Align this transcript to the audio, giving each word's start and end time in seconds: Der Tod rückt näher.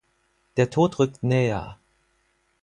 Der 0.57 0.71
Tod 0.71 0.97
rückt 0.97 1.21
näher. 1.21 1.77